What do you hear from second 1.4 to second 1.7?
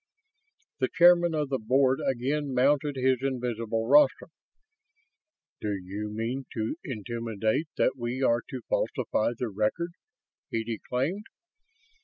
the